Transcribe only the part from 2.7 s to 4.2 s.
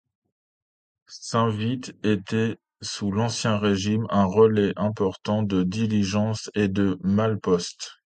sous l'ancien régime,